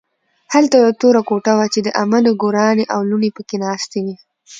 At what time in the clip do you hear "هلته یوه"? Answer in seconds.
0.53-0.93